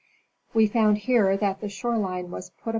[0.55, 2.69] We found here that the shore line was put.